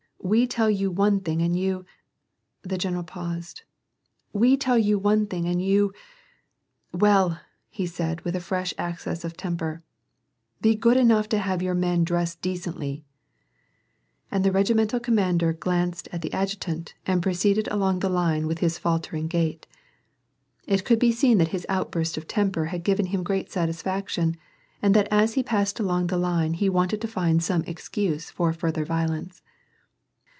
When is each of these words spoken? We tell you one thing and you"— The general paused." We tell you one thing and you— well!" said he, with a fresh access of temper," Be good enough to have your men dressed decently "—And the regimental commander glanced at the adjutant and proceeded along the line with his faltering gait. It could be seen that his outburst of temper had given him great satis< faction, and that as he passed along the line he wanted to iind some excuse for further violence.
We 0.23 0.45
tell 0.45 0.69
you 0.69 0.91
one 0.91 1.21
thing 1.21 1.41
and 1.41 1.57
you"— 1.57 1.83
The 2.61 2.77
general 2.77 3.03
paused." 3.03 3.63
We 4.43 4.55
tell 4.55 4.77
you 4.77 4.99
one 4.99 5.25
thing 5.25 5.47
and 5.47 5.59
you— 5.59 5.93
well!" 6.93 7.39
said 7.87 8.19
he, 8.19 8.23
with 8.23 8.35
a 8.35 8.39
fresh 8.39 8.71
access 8.77 9.25
of 9.25 9.35
temper," 9.35 9.81
Be 10.61 10.75
good 10.75 10.95
enough 10.95 11.27
to 11.29 11.39
have 11.39 11.63
your 11.63 11.73
men 11.73 12.03
dressed 12.03 12.39
decently 12.39 13.03
"—And 14.31 14.45
the 14.45 14.51
regimental 14.51 14.99
commander 14.99 15.53
glanced 15.53 16.07
at 16.11 16.21
the 16.21 16.31
adjutant 16.33 16.93
and 17.07 17.23
proceeded 17.23 17.67
along 17.69 17.99
the 17.99 18.07
line 18.09 18.45
with 18.45 18.59
his 18.59 18.77
faltering 18.77 19.25
gait. 19.27 19.65
It 20.67 20.85
could 20.85 20.99
be 20.99 21.11
seen 21.11 21.39
that 21.39 21.47
his 21.47 21.65
outburst 21.67 22.15
of 22.15 22.27
temper 22.27 22.65
had 22.65 22.83
given 22.83 23.07
him 23.07 23.23
great 23.23 23.51
satis< 23.51 23.81
faction, 23.81 24.37
and 24.83 24.93
that 24.93 25.07
as 25.09 25.33
he 25.33 25.41
passed 25.41 25.79
along 25.79 26.07
the 26.07 26.17
line 26.17 26.53
he 26.53 26.69
wanted 26.69 27.01
to 27.01 27.07
iind 27.07 27.41
some 27.41 27.63
excuse 27.63 28.29
for 28.29 28.53
further 28.53 28.85
violence. 28.85 29.41